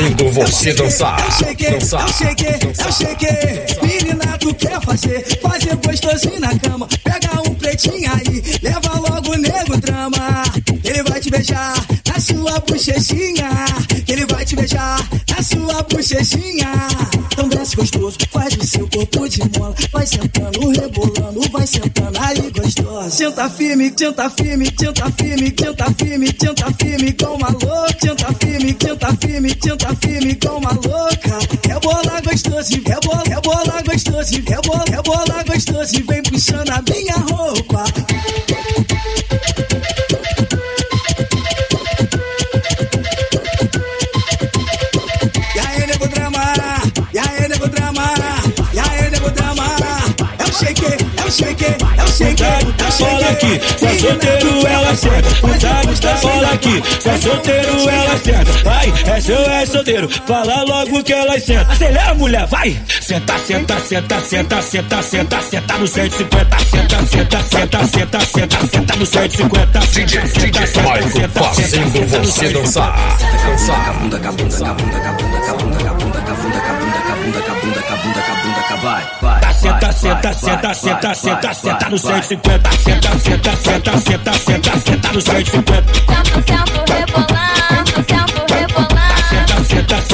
[0.00, 1.20] Fazendo você dançar.
[1.22, 2.06] Eu cheguei, Dançar.
[2.06, 3.66] eu cheguei, eu cheguei.
[3.82, 5.38] Menina, tu quer fazer?
[5.42, 6.88] Fazer gostosinho na cama.
[7.04, 10.42] Pega um pretinho aí, leva logo o nego drama.
[10.82, 11.74] Ele vai te beijar
[12.20, 13.48] na sua bochechinha.
[14.06, 16.70] Ele vai te beijar na sua bochechinha.
[17.32, 19.74] Então desce gostoso, faz o seu corpo de mola.
[19.90, 23.10] Vai sentando, rebolando, vai sentando aí gostosa.
[23.10, 27.96] Senta firme, senta firme, senta firme, senta firme, senta firme com uma louca.
[28.00, 31.38] Senta firme, senta firme, senta firme com uma louca.
[31.66, 36.04] Rebola gostoso, rebola, rebola gostoso, rebola, rebola gostoso.
[36.06, 37.84] Vem puxando a minha roupa.
[51.30, 53.24] O shake, é o shake, é o tá shake.
[53.24, 55.30] aqui, se é solteiro ela senta.
[55.40, 58.52] Putado tá bola aqui, se é solteiro ela senta.
[58.64, 61.72] Vai, é seu, é solteiro, fala logo que ela senta.
[61.72, 62.76] Acelera, mulher, vai!
[63.00, 66.58] Senta, senta, senta, senta, senta, senta, senta no 150.
[66.58, 69.78] Senta, senta, senta, senta, senta, senta no 150.
[69.78, 73.16] DJ, DJ Michael fazendo você dançar.
[73.46, 73.84] Dançar.
[73.84, 75.79] Cabunda, cabunda, cabunda, cabunda, cabunda,
[78.80, 79.40] vai, vai.
[79.40, 82.72] Tá, senta, senta, senta, senta, senta, senta no vai, 150.
[82.72, 85.94] Senta, senta, senta, senta, senta, senta no 150.
[85.94, 87.94] Sento, sento, rebolando.
[87.94, 88.39] Senta,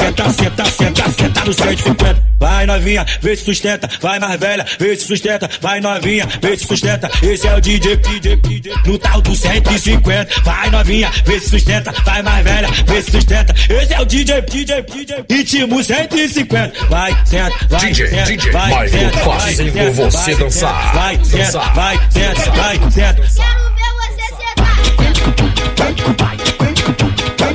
[0.07, 2.27] senta, senta, senta, senta, senta no 150.
[2.39, 3.89] Vai novinha, vê se sustenta.
[3.99, 5.49] Vai mais velha, vê se sustenta.
[5.59, 7.09] Vai novinha, vê se sustenta.
[7.21, 8.73] Esse é o DJ, DJ, DJ.
[8.85, 10.41] No tal do 150.
[10.43, 11.91] Vai novinha, vê se sustenta.
[12.05, 13.53] Vai mais velha, vê se sustenta.
[13.69, 15.25] Esse é o DJ, DJ, DJ.
[15.29, 16.85] Ritmo 150.
[16.87, 20.83] Vai, senta, vai, DJ, senta, DJ vai, Michael senta, vai, fazendo senta, você vai, dançar.
[20.83, 23.13] senta, Vai, senta, vai, senta, vai, senta.
[23.13, 24.77] Quero ver você sentar.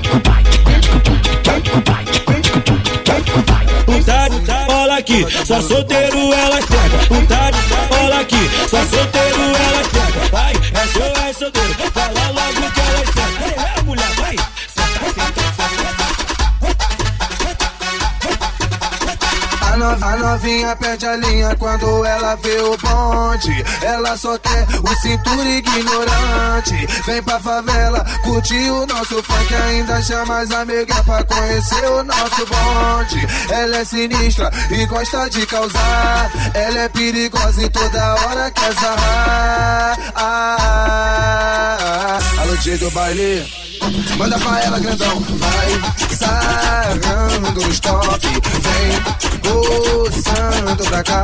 [0.03, 0.41] Putado,
[5.03, 6.99] aqui, só solteiro ela senta.
[7.09, 7.59] Putado,
[7.89, 10.29] bola aqui, só solteiro ela senta.
[10.31, 13.79] Vai, é seu, é solteiro, fala logo que ela senta.
[13.79, 14.37] É, mulher, vai.
[14.69, 16.02] Senta, senta, senta.
[19.82, 23.65] A novinha perde a linha quando ela vê o bonde.
[23.82, 26.87] Ela só quer o cintura ignorante.
[27.06, 29.54] Vem pra favela, curtir o nosso funk.
[29.54, 33.26] Ainda chama as amigas pra conhecer o nosso bonde.
[33.50, 36.31] Ela é sinistra e gosta de causar.
[36.54, 39.98] Ela é perigosa e toda hora quer zarrar.
[40.15, 42.41] Ah, ah, ah.
[42.42, 43.62] Alô, dia do baile.
[44.16, 45.20] Manda pra ela, grandão.
[45.20, 48.26] Vai sarrando os top.
[48.26, 51.22] Vem gozando pra cá.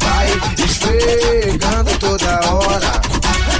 [0.00, 0.28] Vai
[0.64, 3.00] esfregando toda hora.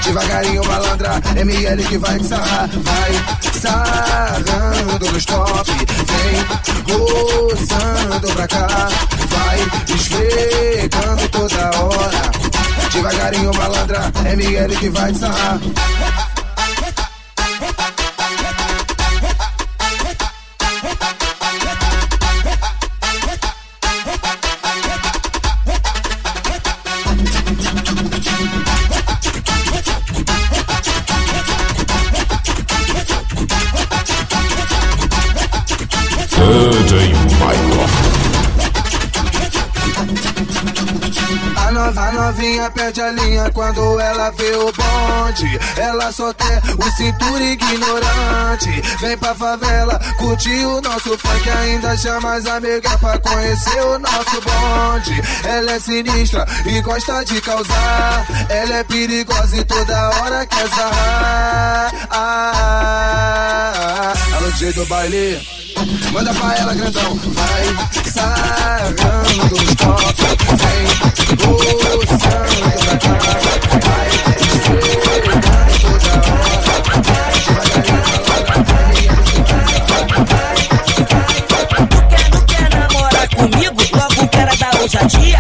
[0.04, 1.20] Devagarinho, malandra.
[1.36, 2.69] ML que vai te sarrar.
[2.69, 3.12] Vai
[3.60, 5.70] sarrando nos top.
[5.70, 8.66] Vem gozando pra cá.
[9.30, 12.30] Vai esfregando toda hora.
[12.92, 14.12] Devagarinho, malandra.
[14.30, 15.58] ML que vai te sarrar.
[42.06, 45.59] A, no- a novinha perde a linha quando ela vê o bonde.
[45.77, 48.71] Ela só quer o cintura ignorante.
[49.00, 51.50] Vem pra favela, curtir o nosso funk.
[51.50, 55.22] Ainda chama as amigas pra conhecer o nosso bonde.
[55.44, 58.27] Ela é sinistra e gosta de causar.
[58.49, 61.93] Ela é perigosa e toda hora quer zarrar.
[62.11, 64.37] Ah, ah, ah.
[64.37, 65.56] Alô, DJ do baile.
[66.12, 67.64] Manda pra ela grandão, vai
[68.11, 70.87] sarando no copo, vem
[71.37, 74.08] o samba cara, vai
[74.40, 75.37] estrelando
[75.81, 77.28] toda hora, vai
[78.32, 81.87] devagarinho, vai me ajudar, vai, vai, vai.
[81.87, 83.81] Tu quer, tu quer namorar comigo?
[83.93, 85.36] Logo quero dar ousadia.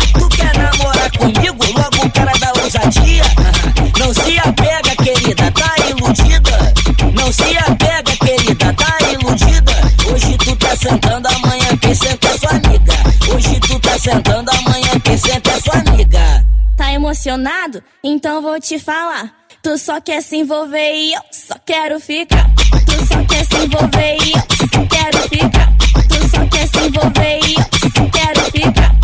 [14.06, 16.46] Sentando, amanhã quem senta é sua amiga.
[16.76, 17.82] Tá emocionado?
[18.04, 19.32] Então vou te falar.
[19.60, 22.48] Tu só quer se envolver e eu só quero ficar.
[22.86, 24.42] Tu só quer se envolver e eu
[24.72, 25.72] só quero ficar.
[26.08, 28.94] Tu só quer se envolver e eu só quero ficar.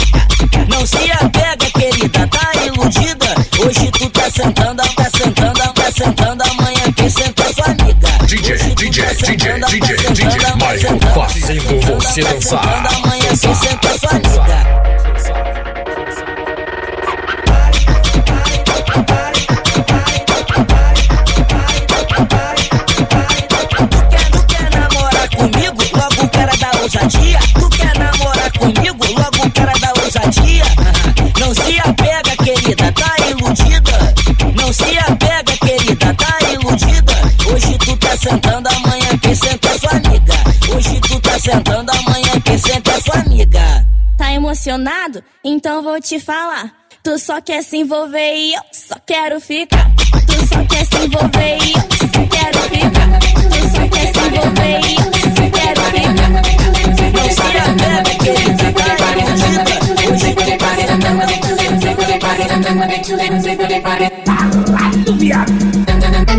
[0.68, 3.34] Não se apega, querida, tá iludida.
[3.66, 8.08] Hoje tu tá sentando, tá sentando, tá sentando, amanhã quem senta é sua amiga.
[8.26, 12.86] DJ, Hoje tu DJ DJ, DJ, DJ, DJ, Michael fazendo você dançar.
[12.94, 14.81] Amanhã quem senta é sua amiga.
[45.62, 46.72] então vou te falar.
[47.04, 49.88] Tu só quer se envolver e eu só quero ficar.
[50.26, 53.20] Tu só quer se envolver e eu só quero ficar.
[53.48, 56.14] Tu só quer se envolver e eu só quero ficar.
[64.82, 65.71] Não Tu viado.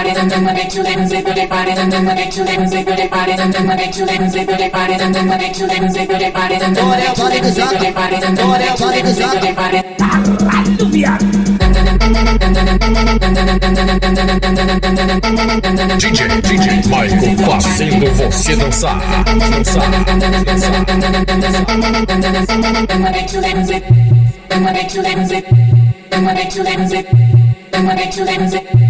[0.00, 2.16] bodies and then when they do they when they do they bodies and then when
[2.16, 4.30] they do they when they do they bodies and then when they do they when
[4.32, 6.62] they do they bodies and then when they do they when they do they bodies
[6.62, 8.72] and then when they do they when they do they bodies and then when they
[8.80, 9.84] do they when they do they bodies
[10.40, 11.18] Hallelujah
[16.00, 19.90] DJ, DJ Michael fazendo você dançar, dançar,
[28.42, 28.89] dançar.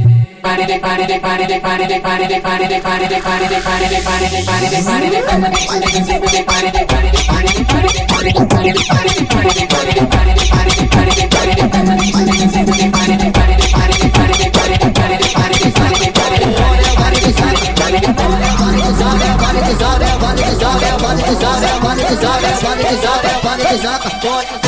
[24.21, 24.60] Pode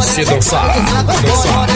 [0.00, 0.74] você dançar.
[1.22, 1.70] Dançar.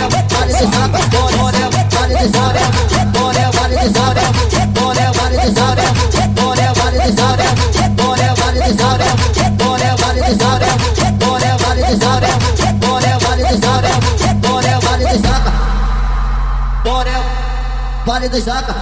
[18.07, 18.75] Vale do Zaca.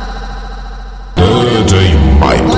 [1.16, 1.96] DJ.
[2.20, 2.52] Vale do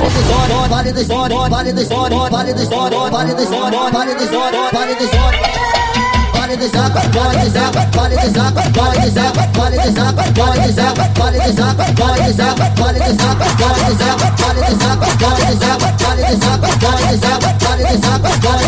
[0.69, 1.85] vale do vale do
[2.31, 2.67] vale do
[3.11, 3.47] vale do
[3.91, 4.31] vale do.
[4.73, 5.84] Vale do
[6.45, 11.53] Zaca, vale do Zaca, vale do Zaca, vale do Zaca, vale do Zaca, vale do
[11.55, 18.01] Zaca, vale do Zaca, vale do Zaca, vale do Zaca, vale do Zaca, vale do
[18.01, 18.64] Zaca, vale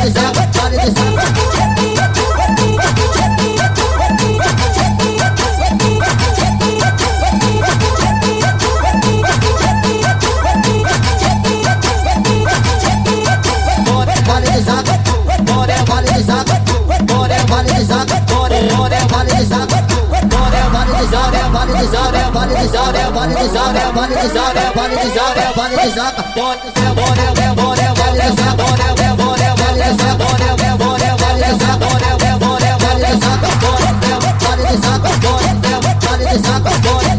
[23.56, 26.22] zaga, é vale do zaga, é vale do zaga, é vale do zaga.
[26.36, 29.96] Bora, é bora, é bora, é vale do zaga, bora, é bora, é vale do
[29.96, 33.50] zaga, bora, é bora, é vale do zaga, bora, é bora, é vale do zaga,
[33.62, 37.15] bora, é vale do zaga, bora, é vale do zaga, bora,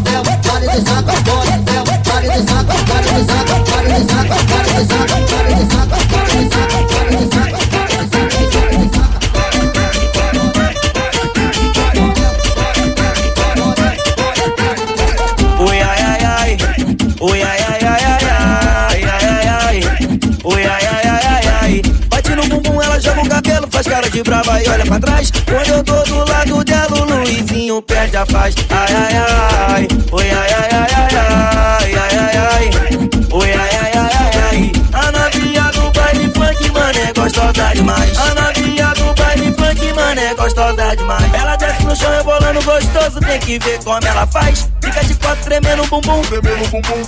[41.88, 44.68] no chão rebolando gostoso, tem que ver como ela faz.
[44.84, 47.02] Fica de quatro tremendo o bumbum, tremendo bumbum.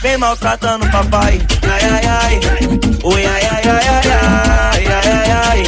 [0.00, 1.42] Vem maltratando o papai.
[1.62, 2.40] Ai, ai, ai.
[3.02, 5.62] Oi, ai, ai, ai, ai, ai, ai, ai, ai.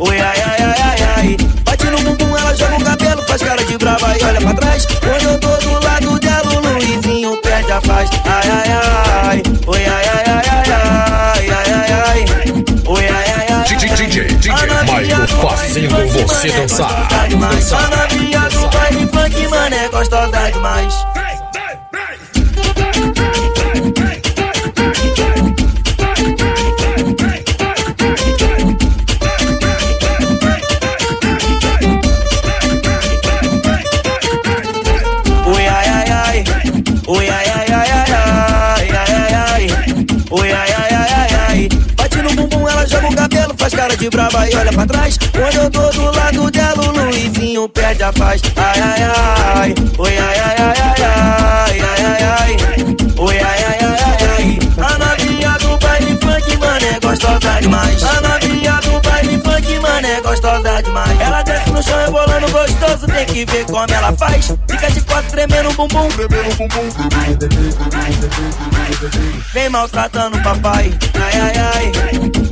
[0.00, 1.36] Oi, ai, ai, ai, ai, ai.
[1.64, 4.86] Bate no bumbum, ela joga o cabelo, faz cara de brava e olha pra trás.
[4.86, 8.10] Quando eu tô do lado dela, o Luizinho perde a paz.
[8.24, 8.70] Ai, ai,
[9.28, 9.42] ai.
[9.66, 12.24] Oi, ai, ai, ai, ai, ai, ai, ai, ai.
[12.86, 13.64] Oi, ai, ai, ai.
[13.64, 14.83] DJ, DJ, DJ
[15.28, 17.08] fazendo você dançar.
[17.12, 20.94] A novinha do baile funk, mano, é gostosa demais.
[48.04, 49.02] já faz ai ai
[49.56, 52.52] ai, oi ai ai ai ai ai ai ai,
[53.16, 54.58] oi ai ai ai ai.
[54.76, 58.02] A novinha do baile funk, mano, é gostosa demais.
[58.02, 61.18] A novinha do baile funk, mano, é gostosa demais.
[61.18, 64.52] Ela desce no chão rebolando gostoso, tem que ver como ela faz.
[64.68, 66.88] Fica de quatro tremendo o bumbum, tremendo bumbum.
[69.54, 71.92] Vem maltratando o papai, ai ai ai,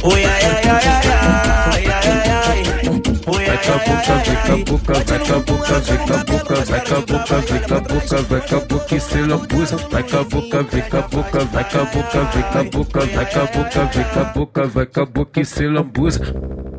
[0.02, 2.81] oi ai ai ai ai ai ai ai.
[3.24, 6.14] Vai com a boca, ai, vem com a boca, vai com a boca, vem com
[6.14, 9.00] a boca, vai com a boca, vem com a boca, vai com a boca e
[9.00, 9.76] se lambuza.
[9.90, 12.64] Vai com a boca, vem com a boca, vai com a boca, vem com a
[12.64, 15.66] boca, vai com a boca, vem com a boca, vai com a boca e se
[15.68, 16.71] lambuza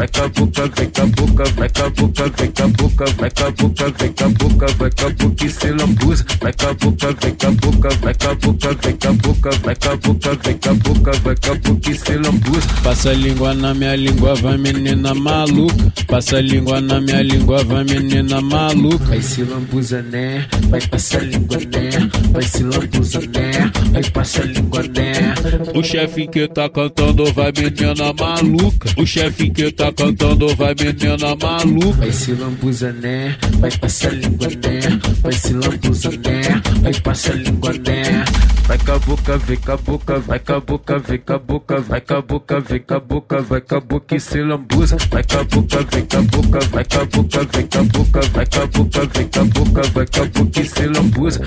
[0.00, 5.50] vai cavuca, vem cavuca, vai cavuca, vem cavuca, vai cavuca, vem cavuca, vai cavuca e
[5.50, 6.24] se lambuza.
[6.40, 11.94] Vai cavuca, vem cavuca, vai cavuca, vem cavuca, vai cavuca, vem cavuca, vai cavuca e
[11.94, 12.66] se lambuza.
[12.82, 15.92] Passa a língua na minha língua, vai menina maluca.
[16.06, 19.04] Passa língua na minha língua, vai menina maluca.
[19.04, 20.46] Vai se lambuza, né?
[20.70, 21.90] Vai passar língua, né?
[22.32, 23.70] Vai se lambuza, né?
[23.92, 25.34] Vai passar língua, né?
[25.74, 28.88] O chefe que tá cantando vai menina maluca.
[28.96, 31.98] O chefe que tá cantando vai menina maluca.
[31.98, 33.36] Vai se lambuza, né?
[33.58, 34.80] Vai passar língua, né?
[35.22, 36.62] Vai se lambuza, né?
[36.82, 38.24] Vai passar língua, né?
[38.66, 41.38] Vai com a boca, vem com a boca, vai com a boca, vem com a
[41.38, 44.40] boca, vai com a boca, vem com a boca, vai com a boca e se
[44.40, 44.96] lambuza.
[45.10, 47.82] Vai com a boca, vem com a boca, vai com a boca, vem com a
[47.82, 50.86] boca, vai com a boca, vem com a boca, vai com a boca e se
[50.86, 51.40] lambuza.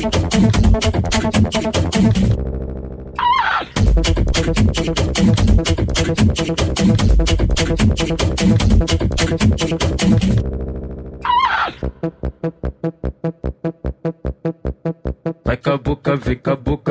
[0.00, 0.21] Vai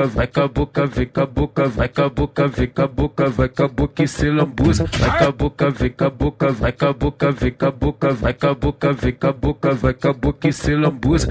[0.02, 4.86] cabuca, vai cabuca, vem cabuca, vai cabuca, vem cabuca, vai cabuca e se lambuza.
[4.86, 10.54] Vai cabuca, vem cabuca, vai cabuca, vem cabuca, vai cabuca, vem cabuca, vai cabuca e
[10.54, 11.28] se lambuza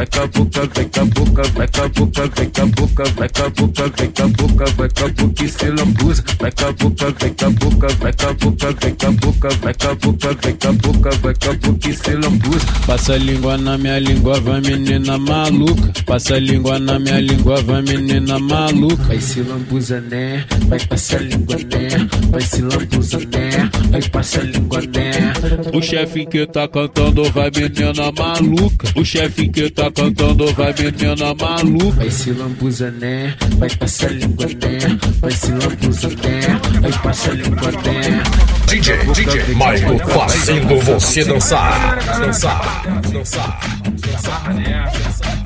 [0.00, 5.70] vai boca vai cabuca, vai boca vai cabuca, vai boca vai cabuca, vai cabuca, se
[5.70, 12.66] lambuza, vai boca vai cabuca, vai boca vai cabuca, vai vai se lambuza.
[12.86, 15.92] Passa a língua na minha língua, vai menina maluca.
[16.06, 19.04] Passa a língua na minha língua, vai menina maluca.
[19.04, 20.44] Vai se lambuza, né?
[20.68, 21.88] Vai passar a língua, né?
[22.30, 23.70] Vai se lambuza, né?
[23.90, 25.32] Vai passar a língua, né?
[25.72, 28.88] O chefe que tá cantando vai menina maluca.
[28.96, 31.96] O chefe que tá cantando vai menina maluca.
[31.96, 33.34] Vai se lambuza, né?
[33.58, 34.98] Vai passar língua, né?
[35.20, 36.80] Vai se lambuza, né?
[36.80, 38.22] Vai passar língua, né?
[38.66, 41.98] DJ, DJ Michael fazendo você dançar.
[42.20, 42.82] Dançar.
[43.12, 43.60] Dançar.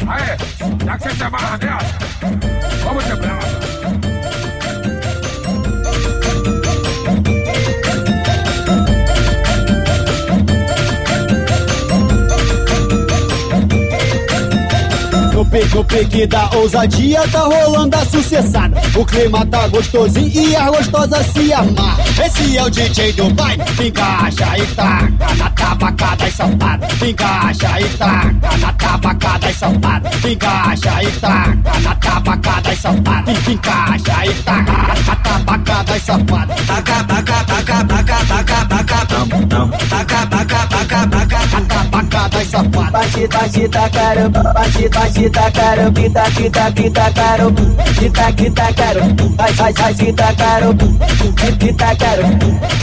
[0.07, 0.37] Aê,
[0.85, 3.54] já que você se amarra nessa, vamos quebrar.
[15.63, 18.81] No pique da ousadia tá rolando a sucessada.
[18.97, 21.97] O clima tá gostosinho e a gostosa se amar.
[22.25, 26.89] Esse é o DJ do baile, encaixa e taca na tabacada e safada.
[27.07, 30.11] Encaixa e taca na tabacada e safada.
[30.29, 33.33] Encaixa e taca na tabacada e safada.
[33.33, 34.73] Encaixa e taca
[35.07, 36.55] na tabacada e safada.
[36.67, 39.07] Taca, taca, taca, taca, taca, taca,
[39.47, 42.91] taca, taca, taca, taca, tabacada e safada.
[42.91, 46.23] Bate, bate, tacaram, bate, bate, tacaram, pita, pita, pita, caro, pita,
[46.75, 47.55] pita, caro,
[49.37, 50.75] vai, vai, vai, pita, caro,
[51.59, 52.23] pita, caro.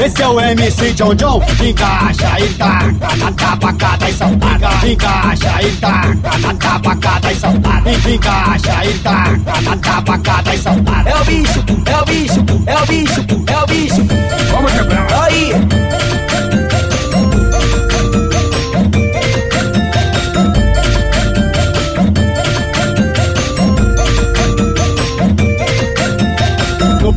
[0.04, 1.42] Esse é o MC John John.
[1.64, 4.88] Encaixa e taca na tabacada e safada.
[4.88, 7.92] Encaixa e taca na tabacada e safada.
[7.92, 11.10] Encaixa e taca na tabacada e safada.
[11.10, 14.08] É o bicho, é o bicho, é o bicho, é o bicho.
[14.52, 15.24] Vamos quebrar.
[15.24, 16.21] Aí.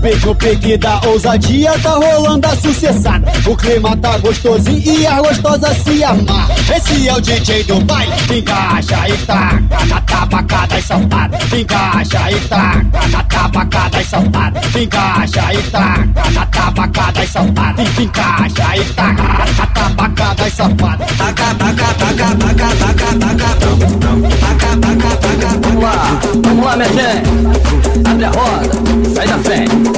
[0.04, 3.32] Pique, no pique da ousadia tá rolando a sucessada.
[3.46, 6.46] O clima tá gostosinho e a gostosa se amar.
[6.76, 8.12] Esse é o DJ do baile.
[8.30, 11.38] Encaixa e taca na tabacada e safada.
[11.56, 14.60] Encaixa e taca na tabacada e safada.
[14.78, 17.82] Encaixa e taca na tabacada e safada.
[17.82, 19.22] Encaixa e taca
[19.56, 21.06] na tabacada e safada.
[21.16, 28.08] Taca, taca, taca, taca, taca, taca, taca, taca, taca, Vamos lá, vamos lá, minha gente.
[28.08, 29.93] Abre a roda, sai da frente.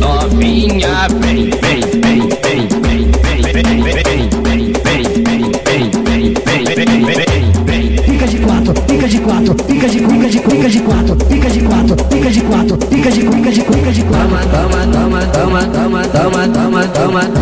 [0.00, 3.62] Novinha, vem, vem, vem, vem, vem, vem,
[6.74, 7.96] vem, vem, vem.
[8.02, 11.60] Pica de quatro, pica de quatro, pica de pica de pica de quatro, pica de
[11.60, 14.28] quatro, pica de quatro, pica de pica de pica de quatro.
[14.28, 17.41] Toma, toma, toma, toma, toma, toma, toma, toma, toma,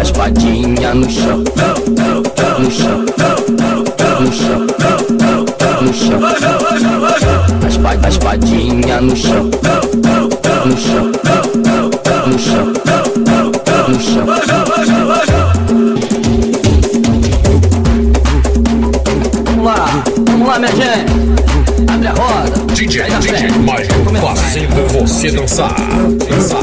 [0.00, 1.38] As padinhas no chão,
[2.58, 3.04] no chão,
[4.18, 4.66] no chão,
[5.82, 6.20] no chão.
[7.66, 11.12] As pa- As padinhas no chão, no chão,
[12.26, 12.72] no chão,
[13.86, 15.40] no chão.
[19.44, 21.90] Vamos lá, vamos lá, minha gente.
[21.92, 22.74] Abre a roda.
[22.74, 23.48] DJ, DJ.
[23.58, 25.30] Michael fazendo você.
[25.32, 25.74] Dançar,
[26.28, 26.60] dançar.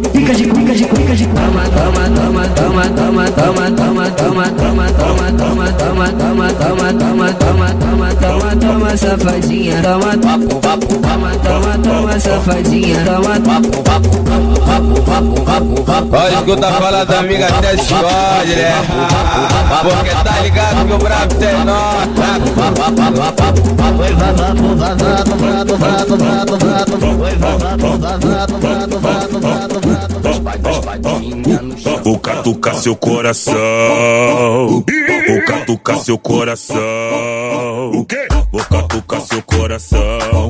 [0.00, 1.44] Pica de quatro, pica de pica de pica de quatro.
[1.44, 7.68] Toma, toma, toma, toma, toma, toma, toma, toma, toma, toma, toma, toma, toma, toma, toma,
[7.74, 14.60] toma, toma, toma, safadinha, toma, papo, papo, toma, toma, toma, safadinha, toma, papo, papo, papo,
[14.62, 16.06] papo, papo, papo.
[16.08, 18.72] Pode escutar falar da amiga até se fode, né?
[19.82, 22.24] Porque tá ligado que o brabo tem nota.
[32.04, 33.54] Vou catucar seu coração.
[35.26, 36.78] Vou catucar seu coração.
[37.92, 38.28] O quê?
[38.52, 40.48] Vou catucar seu coração.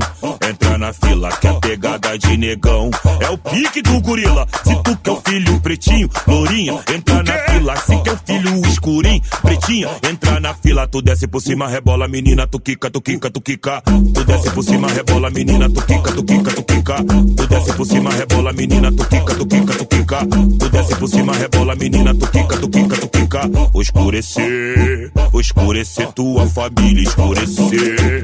[0.48, 4.46] Entra na fila que a pegada de negão é o pique do gorila.
[4.64, 7.76] Se tu quer o filho pretinho, lourinha, entra na fila.
[7.76, 10.86] Se quer o filho escurinho, pretinha, entra na fila.
[10.88, 13.82] Tu desce por cima, rebola, menina, tu quica, tu quica, tu quica.
[13.82, 16.96] Tu desce por cima, rebola, menina, tu quica, tu quica, tu quica.
[17.36, 20.26] Tu desce por cima, rebola, menina, tu quica, tu quica, tu quica.
[20.58, 23.50] Tu desce por cima, rebola, menina, tu quica, tu quica, tu quica.
[23.74, 28.22] Escurecer, escurecer tua família, escurecer,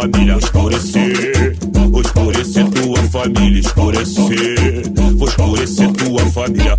[0.00, 1.56] família, escurecer,
[2.04, 4.82] escurecer tua família, escurecer,
[5.26, 6.76] escurecer tua família.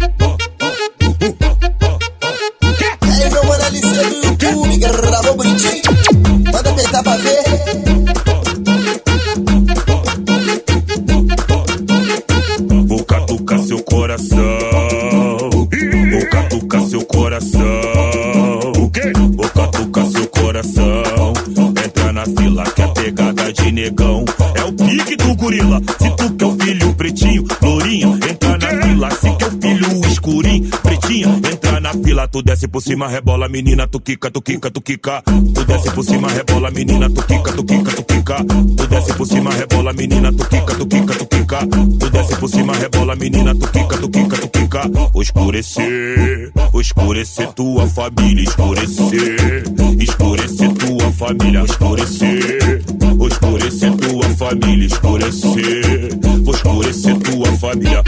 [32.03, 32.27] Fila.
[32.29, 35.23] Tu desce por cima, rebola, menina, tu quica, tu quica, tu quica.
[35.25, 38.45] Tu desce por cima, rebola, menina, tu quica, tu quica, tu quica.
[38.77, 41.59] Tu desce por cima, rebola, menina, tu quica, tu quica, tu quica.
[41.99, 44.89] Tu desce por cima, rebola, menina, tu quica, tu quica, tu quica.
[45.19, 49.63] Escurecer, escurecer tua família, escurecer,
[49.99, 52.83] escurecer tua família, escurecer,
[53.27, 56.09] escurecer tua família, escurecer,
[56.47, 58.03] escurecer tua família.